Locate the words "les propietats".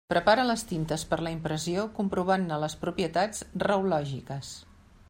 2.65-3.47